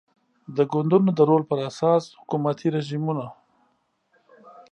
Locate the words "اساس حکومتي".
1.69-2.67